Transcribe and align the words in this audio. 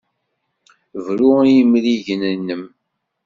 Bru 1.05 1.31
i 1.49 1.51
yimrigen-nnem! 1.55 2.63